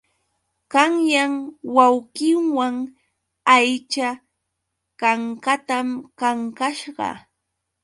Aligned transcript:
Qanyan 0.71 1.33
wawqiiwan 1.75 2.75
aycha 3.55 4.09
kankatam 4.99 5.87
kankasqa. 6.19 7.07